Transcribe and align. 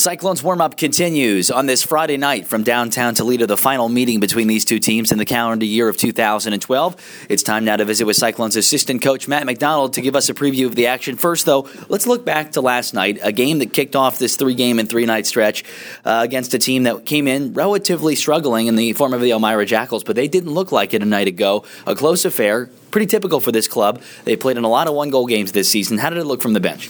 Cyclones 0.00 0.42
warm 0.42 0.62
up 0.62 0.78
continues 0.78 1.50
on 1.50 1.66
this 1.66 1.82
Friday 1.82 2.16
night 2.16 2.46
from 2.46 2.62
downtown 2.62 3.14
Toledo, 3.14 3.44
the 3.44 3.58
final 3.58 3.90
meeting 3.90 4.18
between 4.18 4.46
these 4.48 4.64
two 4.64 4.78
teams 4.78 5.12
in 5.12 5.18
the 5.18 5.26
calendar 5.26 5.66
year 5.66 5.90
of 5.90 5.98
2012. 5.98 7.26
It's 7.28 7.42
time 7.42 7.66
now 7.66 7.76
to 7.76 7.84
visit 7.84 8.06
with 8.06 8.16
Cyclones 8.16 8.56
assistant 8.56 9.02
coach 9.02 9.28
Matt 9.28 9.44
Macdonald 9.44 9.92
to 9.94 10.00
give 10.00 10.16
us 10.16 10.30
a 10.30 10.34
preview 10.34 10.64
of 10.64 10.74
the 10.74 10.86
action. 10.86 11.16
First, 11.16 11.44
though, 11.44 11.68
let's 11.90 12.06
look 12.06 12.24
back 12.24 12.52
to 12.52 12.62
last 12.62 12.94
night, 12.94 13.18
a 13.22 13.30
game 13.30 13.58
that 13.58 13.74
kicked 13.74 13.94
off 13.94 14.18
this 14.18 14.36
three 14.36 14.54
game 14.54 14.78
and 14.78 14.88
three 14.88 15.04
night 15.04 15.26
stretch 15.26 15.64
uh, 16.06 16.20
against 16.24 16.54
a 16.54 16.58
team 16.58 16.84
that 16.84 17.04
came 17.04 17.28
in 17.28 17.52
relatively 17.52 18.14
struggling 18.14 18.68
in 18.68 18.76
the 18.76 18.94
form 18.94 19.12
of 19.12 19.20
the 19.20 19.32
Elmira 19.32 19.66
Jackals, 19.66 20.02
but 20.02 20.16
they 20.16 20.28
didn't 20.28 20.54
look 20.54 20.72
like 20.72 20.94
it 20.94 21.02
a 21.02 21.06
night 21.06 21.28
ago. 21.28 21.62
A 21.86 21.94
close 21.94 22.24
affair, 22.24 22.70
pretty 22.90 23.06
typical 23.06 23.38
for 23.38 23.52
this 23.52 23.68
club. 23.68 24.00
They 24.24 24.36
played 24.36 24.56
in 24.56 24.64
a 24.64 24.68
lot 24.68 24.88
of 24.88 24.94
one 24.94 25.10
goal 25.10 25.26
games 25.26 25.52
this 25.52 25.68
season. 25.68 25.98
How 25.98 26.08
did 26.08 26.18
it 26.18 26.24
look 26.24 26.40
from 26.40 26.54
the 26.54 26.60
bench? 26.60 26.88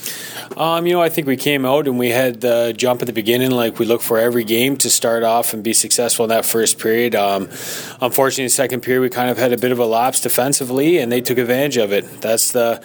Um, 0.57 0.85
you 0.85 0.93
know, 0.93 1.01
I 1.01 1.09
think 1.09 1.29
we 1.29 1.37
came 1.37 1.65
out 1.65 1.87
and 1.87 1.97
we 1.99 2.11
had 2.11 2.41
the 2.41 2.75
jump 2.77 3.03
at 3.03 3.07
the 3.07 3.13
beginning, 3.13 3.53
like 3.53 3.79
we 3.79 3.87
look 3.87 4.03
for 4.03 4.19
every 4.19 4.43
game 4.43 4.77
to 4.79 4.91
start 4.91 5.23
off 5.23 5.55
and 5.55 5.63
be 5.63 5.73
successful 5.73 6.25
in 6.25 6.31
that 6.31 6.45
first 6.45 6.79
period. 6.79 7.15
Um, 7.15 7.45
unfortunately, 8.01 8.47
the 8.47 8.51
second 8.51 8.81
period 8.81 9.01
we 9.01 9.11
kind 9.11 9.31
of 9.31 9.39
had 9.39 9.53
a 9.53 9.57
bit 9.57 9.71
of 9.71 9.79
a 9.79 9.87
lapse 9.87 10.21
defensively, 10.21 10.99
and 10.99 11.11
they 11.11 11.21
took 11.21 11.39
advantage 11.39 11.77
of 11.77 11.93
it. 11.93 12.21
That's 12.21 12.51
the 12.51 12.85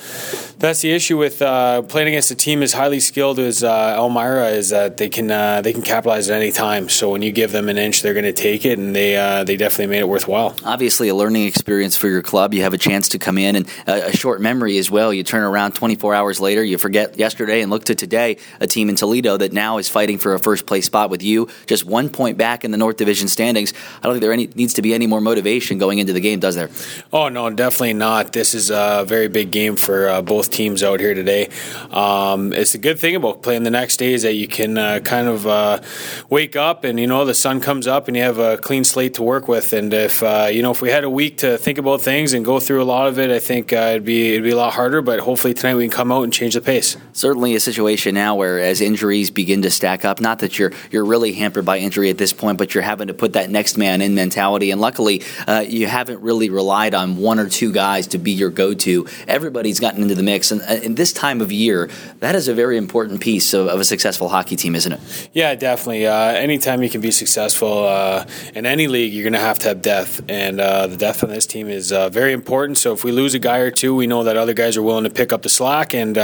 that's 0.59 0.81
the 0.81 0.91
issue 0.91 1.17
with 1.17 1.41
uh, 1.41 1.81
playing 1.81 2.09
against 2.09 2.29
a 2.29 2.35
team 2.35 2.61
as 2.61 2.73
highly 2.73 2.99
skilled 2.99 3.39
as 3.39 3.63
uh, 3.63 3.95
Elmira 3.97 4.49
is 4.49 4.69
that 4.69 4.97
they 4.97 5.09
can 5.09 5.31
uh, 5.31 5.61
they 5.61 5.73
can 5.73 5.81
capitalize 5.81 6.29
at 6.29 6.39
any 6.39 6.51
time. 6.51 6.87
So 6.87 7.09
when 7.09 7.23
you 7.23 7.31
give 7.31 7.51
them 7.51 7.67
an 7.67 7.77
inch, 7.79 8.03
they're 8.03 8.13
going 8.13 8.25
to 8.25 8.33
take 8.33 8.65
it, 8.65 8.77
and 8.77 8.95
they 8.95 9.15
uh, 9.15 9.43
they 9.43 9.57
definitely 9.57 9.87
made 9.87 9.99
it 10.01 10.07
worthwhile. 10.07 10.55
Obviously, 10.63 11.09
a 11.09 11.15
learning 11.15 11.45
experience 11.45 11.97
for 11.97 12.09
your 12.09 12.21
club. 12.21 12.53
You 12.53 12.61
have 12.61 12.73
a 12.73 12.77
chance 12.77 13.09
to 13.09 13.19
come 13.19 13.39
in 13.39 13.55
and 13.55 13.67
a, 13.87 14.09
a 14.09 14.11
short 14.15 14.39
memory 14.39 14.77
as 14.77 14.91
well. 14.91 15.11
You 15.11 15.23
turn 15.23 15.43
around 15.43 15.73
24 15.73 16.13
hours 16.13 16.39
later, 16.39 16.63
you 16.63 16.77
forget 16.77 17.17
yesterday 17.17 17.54
and 17.61 17.71
look 17.71 17.85
to 17.85 17.95
today, 17.95 18.37
a 18.59 18.67
team 18.67 18.89
in 18.89 18.95
Toledo 18.95 19.37
that 19.37 19.53
now 19.53 19.77
is 19.77 19.89
fighting 19.89 20.17
for 20.17 20.33
a 20.33 20.39
first 20.39 20.65
place 20.65 20.85
spot 20.85 21.09
with 21.09 21.23
you, 21.23 21.49
just 21.67 21.85
one 21.85 22.09
point 22.09 22.37
back 22.37 22.63
in 22.63 22.71
the 22.71 22.77
North 22.77 22.97
Division 22.97 23.27
standings. 23.27 23.73
I 23.99 24.03
don't 24.03 24.13
think 24.13 24.21
there 24.21 24.33
any, 24.33 24.47
needs 24.47 24.73
to 24.75 24.81
be 24.81 24.93
any 24.93 25.07
more 25.07 25.21
motivation 25.21 25.77
going 25.77 25.99
into 25.99 26.13
the 26.13 26.19
game, 26.19 26.39
does 26.39 26.55
there? 26.55 26.69
Oh 27.11 27.29
no, 27.29 27.49
definitely 27.49 27.93
not. 27.93 28.33
This 28.33 28.53
is 28.53 28.69
a 28.69 29.03
very 29.07 29.27
big 29.27 29.51
game 29.51 29.75
for 29.75 30.09
uh, 30.09 30.21
both 30.21 30.49
teams 30.49 30.83
out 30.83 30.99
here 30.99 31.13
today. 31.13 31.49
Um, 31.91 32.53
it's 32.53 32.75
a 32.75 32.77
good 32.77 32.99
thing 32.99 33.15
about 33.15 33.41
playing 33.41 33.63
the 33.63 33.71
next 33.71 33.97
day 33.97 34.13
is 34.13 34.23
that 34.23 34.33
you 34.33 34.47
can 34.47 34.77
uh, 34.77 34.99
kind 34.99 35.27
of 35.27 35.47
uh, 35.47 35.81
wake 36.29 36.55
up 36.55 36.83
and 36.83 36.99
you 36.99 37.07
know 37.07 37.25
the 37.25 37.33
sun 37.33 37.59
comes 37.61 37.87
up 37.87 38.07
and 38.07 38.17
you 38.17 38.23
have 38.23 38.39
a 38.39 38.57
clean 38.57 38.83
slate 38.83 39.13
to 39.15 39.23
work 39.23 39.47
with. 39.47 39.73
And 39.73 39.93
if 39.93 40.23
uh, 40.23 40.49
you 40.51 40.61
know 40.61 40.71
if 40.71 40.81
we 40.81 40.89
had 40.89 41.03
a 41.03 41.09
week 41.09 41.37
to 41.39 41.57
think 41.57 41.77
about 41.77 42.01
things 42.01 42.33
and 42.33 42.43
go 42.43 42.59
through 42.59 42.81
a 42.81 42.85
lot 42.85 43.07
of 43.07 43.19
it, 43.19 43.29
I 43.29 43.39
think 43.39 43.73
uh, 43.73 43.91
it'd 43.91 44.05
be 44.05 44.31
it'd 44.31 44.43
be 44.43 44.51
a 44.51 44.57
lot 44.57 44.73
harder. 44.73 45.01
But 45.01 45.19
hopefully 45.19 45.53
tonight 45.53 45.75
we 45.75 45.83
can 45.83 45.91
come 45.91 46.11
out 46.11 46.23
and 46.23 46.33
change 46.33 46.53
the 46.55 46.61
pace. 46.61 46.97
Certainly 47.13 47.44
a 47.53 47.59
situation 47.59 48.15
now 48.15 48.35
where 48.35 48.59
as 48.59 48.81
injuries 48.81 49.29
begin 49.29 49.61
to 49.61 49.69
stack 49.69 50.05
up, 50.05 50.19
not 50.19 50.39
that 50.39 50.57
you're 50.57 50.71
you're 50.89 51.05
really 51.05 51.33
hampered 51.33 51.65
by 51.65 51.77
injury 51.77 52.09
at 52.09 52.17
this 52.17 52.33
point, 52.33 52.57
but 52.57 52.73
you're 52.73 52.81
having 52.83 53.07
to 53.07 53.13
put 53.13 53.33
that 53.33 53.49
next 53.49 53.77
man 53.77 54.01
in 54.01 54.15
mentality. 54.15 54.71
And 54.71 54.81
luckily, 54.81 55.21
uh, 55.47 55.63
you 55.67 55.85
haven't 55.85 56.21
really 56.21 56.49
relied 56.49 56.95
on 56.95 57.17
one 57.17 57.37
or 57.37 57.49
two 57.49 57.71
guys 57.71 58.07
to 58.07 58.17
be 58.17 58.31
your 58.31 58.49
go-to. 58.49 59.05
Everybody's 59.27 59.79
gotten 59.79 60.01
into 60.01 60.15
the 60.15 60.23
mix, 60.23 60.51
and 60.51 60.61
uh, 60.61 60.81
in 60.81 60.95
this 60.95 61.13
time 61.13 61.41
of 61.41 61.51
year, 61.51 61.89
that 62.21 62.35
is 62.35 62.47
a 62.47 62.53
very 62.53 62.77
important 62.77 63.21
piece 63.21 63.53
of, 63.53 63.67
of 63.67 63.79
a 63.79 63.83
successful 63.83 64.29
hockey 64.29 64.55
team, 64.55 64.75
isn't 64.75 64.93
it? 64.93 65.29
Yeah, 65.33 65.53
definitely. 65.55 66.07
Uh, 66.07 66.13
anytime 66.15 66.81
you 66.81 66.89
can 66.89 67.01
be 67.01 67.11
successful 67.11 67.83
uh, 67.85 68.25
in 68.53 68.65
any 68.65 68.87
league, 68.87 69.13
you're 69.13 69.23
going 69.23 69.33
to 69.33 69.39
have 69.39 69.59
to 69.59 69.67
have 69.67 69.81
depth, 69.81 70.21
and 70.29 70.61
uh, 70.61 70.87
the 70.87 70.97
depth 70.97 71.23
on 71.23 71.29
this 71.29 71.45
team 71.45 71.67
is 71.67 71.91
uh, 71.91 72.09
very 72.09 72.33
important. 72.33 72.77
So 72.77 72.93
if 72.93 73.03
we 73.03 73.11
lose 73.11 73.33
a 73.33 73.39
guy 73.39 73.57
or 73.57 73.71
two, 73.71 73.93
we 73.93 74.07
know 74.07 74.23
that 74.23 74.37
other 74.37 74.53
guys 74.53 74.77
are 74.77 74.83
willing 74.83 75.03
to 75.03 75.09
pick 75.09 75.33
up 75.33 75.41
the 75.41 75.49
slack, 75.49 75.93
and 75.93 76.15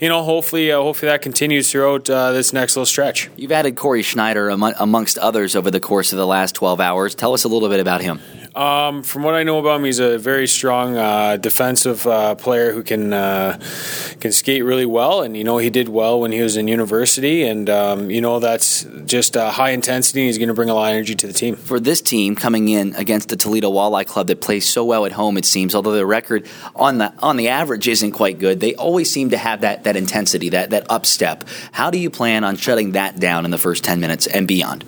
you 0.00 0.08
know, 0.08 0.22
hopefully, 0.22 0.55
uh, 0.56 0.82
hopefully 0.82 1.10
that 1.10 1.22
continues 1.22 1.70
throughout 1.70 2.08
uh, 2.08 2.32
this 2.32 2.52
next 2.52 2.76
little 2.76 2.86
stretch. 2.86 3.30
You've 3.36 3.52
added 3.52 3.76
Corey 3.76 4.02
Schneider 4.02 4.48
amongst 4.48 5.18
others 5.18 5.54
over 5.54 5.70
the 5.70 5.80
course 5.80 6.12
of 6.12 6.18
the 6.18 6.26
last 6.26 6.54
12 6.54 6.80
hours. 6.80 7.14
Tell 7.14 7.34
us 7.34 7.44
a 7.44 7.48
little 7.48 7.68
bit 7.68 7.80
about 7.80 8.00
him. 8.00 8.20
Um, 8.56 9.02
from 9.02 9.22
what 9.22 9.34
I 9.34 9.42
know 9.42 9.58
about 9.58 9.76
him, 9.76 9.84
he's 9.84 9.98
a 9.98 10.16
very 10.16 10.46
strong 10.46 10.96
uh, 10.96 11.36
defensive 11.36 12.06
uh, 12.06 12.34
player 12.36 12.72
who 12.72 12.82
can 12.82 13.12
uh, 13.12 13.58
can 14.18 14.32
skate 14.32 14.64
really 14.64 14.86
well, 14.86 15.20
and 15.20 15.36
you 15.36 15.44
know 15.44 15.58
he 15.58 15.68
did 15.68 15.90
well 15.90 16.18
when 16.18 16.32
he 16.32 16.40
was 16.40 16.56
in 16.56 16.66
university, 16.66 17.42
and 17.42 17.68
um, 17.68 18.10
you 18.10 18.22
know 18.22 18.38
that's 18.40 18.84
just 19.04 19.34
high 19.34 19.70
intensity. 19.70 20.24
He's 20.24 20.38
going 20.38 20.48
to 20.48 20.54
bring 20.54 20.70
a 20.70 20.74
lot 20.74 20.88
of 20.88 20.94
energy 20.94 21.14
to 21.14 21.26
the 21.26 21.34
team. 21.34 21.54
For 21.54 21.78
this 21.78 22.00
team 22.00 22.34
coming 22.34 22.70
in 22.70 22.94
against 22.94 23.28
the 23.28 23.36
Toledo 23.36 23.70
Walleye 23.70 24.06
Club 24.06 24.28
that 24.28 24.40
plays 24.40 24.66
so 24.66 24.86
well 24.86 25.04
at 25.04 25.12
home, 25.12 25.36
it 25.36 25.44
seems, 25.44 25.74
although 25.74 25.92
the 25.92 26.06
record 26.06 26.48
on 26.74 26.96
the 26.96 27.12
on 27.18 27.36
the 27.36 27.48
average 27.48 27.86
isn't 27.86 28.12
quite 28.12 28.38
good, 28.38 28.60
they 28.60 28.74
always 28.76 29.10
seem 29.10 29.28
to 29.30 29.36
have 29.36 29.60
that 29.60 29.84
that 29.84 29.96
intensity, 29.96 30.48
that 30.48 30.70
that 30.70 30.90
upstep. 30.90 31.44
How 31.72 31.90
do 31.90 31.98
you 31.98 32.08
plan 32.08 32.42
on 32.42 32.56
shutting 32.56 32.92
that 32.92 33.20
down 33.20 33.44
in 33.44 33.50
the 33.50 33.58
first 33.58 33.84
ten 33.84 34.00
minutes 34.00 34.26
and 34.26 34.48
beyond? 34.48 34.82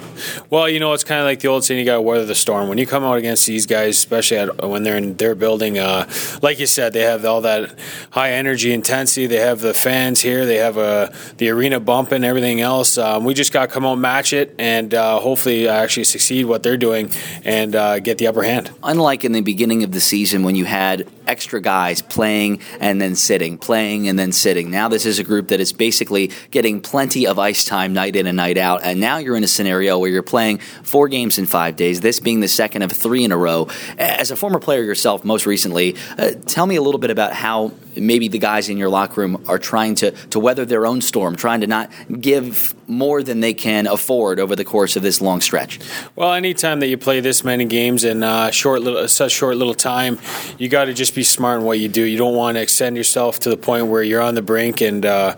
Well, 0.48 0.70
you 0.70 0.80
know 0.80 0.94
it's 0.94 1.04
kind 1.04 1.20
of 1.20 1.26
like 1.26 1.40
the 1.40 1.48
old 1.48 1.64
saying: 1.64 1.78
you 1.78 1.84
got 1.84 1.96
to 1.96 2.00
weather 2.00 2.24
the 2.24 2.34
storm. 2.34 2.70
When 2.70 2.78
you 2.78 2.86
come 2.86 3.04
out 3.04 3.18
against 3.18 3.46
these 3.46 3.57
these 3.58 3.66
guys, 3.66 3.96
especially 3.96 4.36
at, 4.36 4.64
when 4.64 4.84
they're 4.84 4.96
in 4.96 5.16
their 5.16 5.34
building, 5.34 5.80
uh, 5.80 6.08
like 6.42 6.60
you 6.60 6.66
said, 6.66 6.92
they 6.92 7.02
have 7.02 7.24
all 7.24 7.40
that 7.40 7.76
high 8.10 8.30
energy 8.30 8.72
intensity. 8.72 9.26
They 9.26 9.40
have 9.40 9.60
the 9.60 9.74
fans 9.74 10.20
here. 10.20 10.46
They 10.46 10.58
have 10.58 10.78
uh, 10.78 11.10
the 11.38 11.48
arena 11.48 11.80
bumping, 11.80 12.22
everything 12.22 12.60
else. 12.60 12.98
Um, 12.98 13.24
we 13.24 13.34
just 13.34 13.52
got 13.52 13.66
to 13.66 13.72
come 13.72 13.84
out, 13.84 13.96
match 13.96 14.32
it, 14.32 14.54
and 14.60 14.94
uh, 14.94 15.18
hopefully 15.18 15.66
actually 15.66 16.04
succeed 16.04 16.44
what 16.44 16.62
they're 16.62 16.76
doing 16.76 17.10
and 17.44 17.74
uh, 17.74 17.98
get 17.98 18.18
the 18.18 18.28
upper 18.28 18.44
hand. 18.44 18.70
Unlike 18.84 19.24
in 19.24 19.32
the 19.32 19.40
beginning 19.40 19.82
of 19.82 19.90
the 19.90 20.00
season 20.00 20.44
when 20.44 20.54
you 20.54 20.64
had 20.64 21.08
extra 21.28 21.60
guys 21.60 22.02
playing 22.02 22.60
and 22.80 23.00
then 23.00 23.14
sitting, 23.14 23.58
playing 23.58 24.08
and 24.08 24.18
then 24.18 24.32
sitting. 24.32 24.70
Now 24.70 24.88
this 24.88 25.06
is 25.06 25.18
a 25.18 25.24
group 25.24 25.48
that 25.48 25.60
is 25.60 25.72
basically 25.72 26.30
getting 26.50 26.80
plenty 26.80 27.26
of 27.26 27.38
ice 27.38 27.64
time 27.64 27.92
night 27.92 28.16
in 28.16 28.26
and 28.26 28.36
night 28.36 28.58
out. 28.58 28.82
And 28.82 29.00
now 29.00 29.18
you're 29.18 29.36
in 29.36 29.44
a 29.44 29.48
scenario 29.48 29.98
where 29.98 30.10
you're 30.10 30.22
playing 30.22 30.58
four 30.82 31.08
games 31.08 31.38
in 31.38 31.46
five 31.46 31.76
days, 31.76 32.00
this 32.00 32.18
being 32.20 32.40
the 32.40 32.48
second 32.48 32.82
of 32.82 32.92
three 32.92 33.24
in 33.24 33.32
a 33.32 33.36
row. 33.36 33.68
As 33.98 34.30
a 34.30 34.36
former 34.36 34.58
player 34.58 34.82
yourself, 34.82 35.24
most 35.24 35.46
recently, 35.46 35.96
uh, 36.16 36.32
tell 36.46 36.66
me 36.66 36.76
a 36.76 36.82
little 36.82 36.98
bit 36.98 37.10
about 37.10 37.32
how 37.32 37.72
maybe 38.00 38.28
the 38.28 38.38
guys 38.38 38.68
in 38.68 38.78
your 38.78 38.88
locker 38.88 39.20
room 39.20 39.44
are 39.48 39.58
trying 39.58 39.94
to, 39.96 40.10
to 40.10 40.38
weather 40.38 40.64
their 40.64 40.86
own 40.86 41.00
storm, 41.00 41.36
trying 41.36 41.60
to 41.60 41.66
not 41.66 41.90
give 42.20 42.74
more 42.88 43.22
than 43.22 43.40
they 43.40 43.54
can 43.54 43.86
afford 43.86 44.40
over 44.40 44.56
the 44.56 44.64
course 44.64 44.96
of 44.96 45.02
this 45.02 45.20
long 45.20 45.40
stretch. 45.40 45.78
Well, 46.16 46.32
anytime 46.32 46.80
that 46.80 46.88
you 46.88 46.96
play 46.96 47.20
this 47.20 47.44
many 47.44 47.64
games 47.64 48.04
in 48.04 48.22
uh, 48.22 48.50
short 48.50 48.82
little, 48.82 49.06
such 49.08 49.32
short 49.32 49.56
little 49.56 49.74
time, 49.74 50.18
you 50.58 50.68
got 50.68 50.86
to 50.86 50.94
just 50.94 51.14
be 51.14 51.22
smart 51.22 51.60
in 51.60 51.66
what 51.66 51.78
you 51.78 51.88
do. 51.88 52.02
You 52.02 52.18
don't 52.18 52.34
want 52.34 52.56
to 52.56 52.62
extend 52.62 52.96
yourself 52.96 53.40
to 53.40 53.50
the 53.50 53.56
point 53.56 53.86
where 53.86 54.02
you're 54.02 54.22
on 54.22 54.34
the 54.34 54.42
brink 54.42 54.80
and. 54.80 55.04
Uh, 55.04 55.36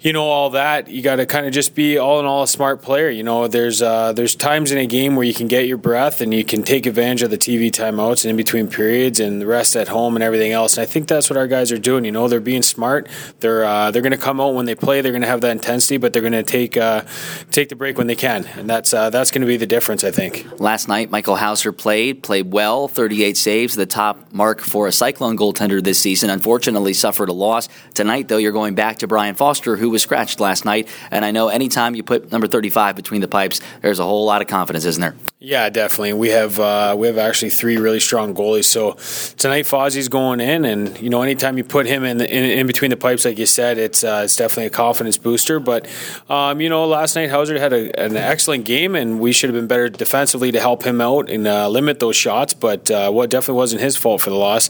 you 0.00 0.14
know 0.14 0.24
all 0.24 0.50
that 0.50 0.88
you 0.88 1.02
got 1.02 1.16
to 1.16 1.26
kind 1.26 1.46
of 1.46 1.52
just 1.52 1.74
be 1.74 1.98
all 1.98 2.20
in 2.20 2.26
all 2.26 2.42
a 2.42 2.48
smart 2.48 2.80
player 2.80 3.10
you 3.10 3.22
know? 3.22 3.48
There's 3.48 3.82
uh, 3.82 4.12
there's 4.12 4.34
times 4.34 4.72
in 4.72 4.78
a 4.78 4.86
game 4.86 5.16
where 5.16 5.24
you 5.24 5.34
can 5.34 5.46
get 5.46 5.66
your 5.66 5.76
breath 5.76 6.20
and 6.20 6.32
you 6.32 6.44
can 6.44 6.62
take 6.62 6.86
advantage 6.86 7.22
of 7.22 7.30
the 7.30 7.38
TV 7.38 7.70
timeouts 7.70 8.24
and 8.24 8.30
in 8.30 8.36
between 8.36 8.68
periods 8.68 9.20
and 9.20 9.40
the 9.40 9.46
rest 9.46 9.76
at 9.76 9.88
home 9.88 10.16
and 10.16 10.22
everything 10.22 10.52
else 10.52 10.76
and 10.76 10.82
I 10.82 10.86
think 10.86 11.08
that's 11.08 11.28
what 11.28 11.36
our 11.36 11.46
guys 11.46 11.70
are 11.70 11.78
doing 11.78 12.04
you 12.04 12.12
know? 12.12 12.28
They're 12.28 12.40
being 12.40 12.62
smart 12.62 13.08
they're 13.40 13.64
uh, 13.64 13.90
they're 13.90 14.02
going 14.02 14.12
to 14.12 14.18
come 14.18 14.40
out 14.40 14.54
when 14.54 14.66
they 14.66 14.74
play 14.74 15.00
they're 15.00 15.12
going 15.12 15.22
to 15.22 15.28
have 15.28 15.42
that 15.42 15.52
intensity 15.52 15.98
but 15.98 16.12
they're 16.12 16.22
going 16.22 16.32
to 16.32 16.42
take 16.42 16.76
uh, 16.76 17.02
take 17.50 17.68
the 17.68 17.76
break 17.76 17.98
when 17.98 18.06
they 18.06 18.16
can 18.16 18.46
and 18.56 18.68
that's 18.68 18.94
uh, 18.94 19.10
that's 19.10 19.30
going 19.30 19.42
to 19.42 19.46
be 19.46 19.56
the 19.56 19.66
difference 19.66 20.02
I 20.04 20.10
think. 20.10 20.46
Last 20.58 20.88
night 20.88 21.10
Michael 21.10 21.36
Houser 21.36 21.72
played 21.72 22.22
played 22.22 22.52
well 22.52 22.88
38 22.88 23.36
saves 23.36 23.74
the 23.74 23.86
top 23.86 24.32
mark 24.32 24.60
for 24.60 24.86
a 24.86 24.92
Cyclone 24.92 25.36
goaltender 25.36 25.82
this 25.82 25.98
season. 25.98 26.30
Unfortunately 26.30 26.94
suffered 26.94 27.28
a 27.28 27.34
loss. 27.34 27.68
Tonight 27.94 28.28
though 28.28 28.38
you're 28.38 28.52
going 28.52 28.74
back 28.74 28.98
to 28.98 29.06
Brian 29.06 29.34
Foster 29.34 29.76
who 29.76 29.89
was 29.90 30.02
scratched 30.02 30.40
last 30.40 30.64
night. 30.64 30.88
And 31.10 31.24
I 31.24 31.30
know 31.30 31.48
anytime 31.48 31.94
you 31.94 32.02
put 32.02 32.32
number 32.32 32.46
35 32.46 32.96
between 32.96 33.20
the 33.20 33.28
pipes, 33.28 33.60
there's 33.82 33.98
a 33.98 34.04
whole 34.04 34.24
lot 34.24 34.42
of 34.42 34.48
confidence, 34.48 34.84
isn't 34.84 35.00
there? 35.00 35.14
Yeah, 35.42 35.70
definitely. 35.70 36.12
We 36.12 36.28
have 36.28 36.60
uh, 36.60 36.94
we 36.98 37.06
have 37.06 37.16
actually 37.16 37.48
three 37.48 37.78
really 37.78 37.98
strong 37.98 38.34
goalies. 38.34 38.64
So 38.64 38.92
tonight 39.38 39.64
Fozzie's 39.64 40.10
going 40.10 40.38
in, 40.38 40.66
and 40.66 41.00
you 41.00 41.08
know 41.08 41.22
anytime 41.22 41.56
you 41.56 41.64
put 41.64 41.86
him 41.86 42.04
in, 42.04 42.18
the, 42.18 42.30
in, 42.30 42.44
in 42.44 42.66
between 42.66 42.90
the 42.90 42.98
pipes, 42.98 43.24
like 43.24 43.38
you 43.38 43.46
said, 43.46 43.78
it's 43.78 44.04
uh, 44.04 44.20
it's 44.24 44.36
definitely 44.36 44.66
a 44.66 44.70
confidence 44.70 45.16
booster. 45.16 45.58
But 45.58 45.88
um, 46.28 46.60
you 46.60 46.68
know 46.68 46.86
last 46.86 47.16
night 47.16 47.30
Houser 47.30 47.58
had 47.58 47.72
a, 47.72 47.98
an 47.98 48.18
excellent 48.18 48.66
game, 48.66 48.94
and 48.94 49.18
we 49.18 49.32
should 49.32 49.48
have 49.48 49.54
been 49.54 49.66
better 49.66 49.88
defensively 49.88 50.52
to 50.52 50.60
help 50.60 50.82
him 50.82 51.00
out 51.00 51.30
and 51.30 51.46
uh, 51.46 51.70
limit 51.70 52.00
those 52.00 52.16
shots. 52.16 52.52
But 52.52 52.90
uh, 52.90 53.10
what 53.10 53.30
definitely 53.30 53.56
wasn't 53.56 53.80
his 53.80 53.96
fault 53.96 54.20
for 54.20 54.28
the 54.28 54.36
loss. 54.36 54.68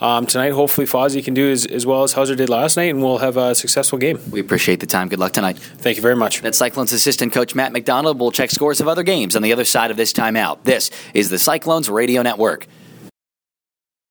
Um, 0.00 0.26
tonight, 0.26 0.50
hopefully 0.50 0.86
Fozzie 0.86 1.24
can 1.24 1.34
do 1.34 1.50
as, 1.50 1.66
as 1.66 1.84
well 1.84 2.04
as 2.04 2.12
Houser 2.12 2.36
did 2.36 2.48
last 2.48 2.76
night, 2.76 2.90
and 2.90 3.02
we'll 3.02 3.18
have 3.18 3.36
a 3.36 3.56
successful 3.56 3.98
game. 3.98 4.20
We 4.30 4.38
appreciate 4.38 4.78
the 4.78 4.86
time. 4.86 5.08
Good 5.08 5.18
luck 5.18 5.32
tonight. 5.32 5.58
Thank 5.58 5.96
you 5.96 6.02
very 6.02 6.14
much. 6.14 6.42
That's 6.42 6.58
Cyclones 6.58 6.92
assistant 6.92 7.32
coach 7.32 7.56
Matt 7.56 7.72
Macdonald. 7.72 8.20
We'll 8.20 8.30
check 8.30 8.52
scores 8.52 8.80
of 8.80 8.86
other 8.86 9.02
games 9.02 9.34
on 9.34 9.42
the 9.42 9.52
other 9.52 9.64
side 9.64 9.90
of 9.90 9.96
this 9.96 10.11
timeout. 10.12 10.64
This 10.64 10.90
is 11.14 11.30
the 11.30 11.38
Cyclones 11.38 11.88
Radio 11.90 12.22
Network. 12.22 12.66